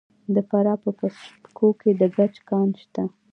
د 0.33 0.35
فراه 0.49 0.77
په 0.83 0.91
پشت 0.99 1.29
کوه 1.57 1.73
کې 1.79 1.91
د 1.99 2.01
ګچ 2.15 2.35
کان 2.49 2.67
شته. 2.81 3.03